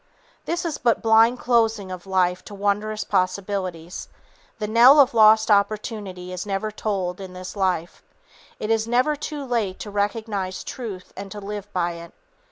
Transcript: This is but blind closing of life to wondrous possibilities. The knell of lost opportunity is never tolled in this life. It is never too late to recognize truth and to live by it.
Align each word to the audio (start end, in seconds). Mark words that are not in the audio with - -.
This 0.45 0.65
is 0.65 0.79
but 0.79 1.03
blind 1.03 1.37
closing 1.37 1.91
of 1.91 2.07
life 2.07 2.43
to 2.45 2.55
wondrous 2.55 3.03
possibilities. 3.03 4.07
The 4.57 4.67
knell 4.67 4.99
of 4.99 5.13
lost 5.13 5.51
opportunity 5.51 6.33
is 6.33 6.43
never 6.43 6.71
tolled 6.71 7.21
in 7.21 7.33
this 7.33 7.55
life. 7.55 8.01
It 8.59 8.71
is 8.71 8.87
never 8.87 9.15
too 9.15 9.45
late 9.45 9.77
to 9.81 9.91
recognize 9.91 10.63
truth 10.63 11.13
and 11.15 11.31
to 11.31 11.39
live 11.39 11.71
by 11.71 11.91
it. 11.91 12.13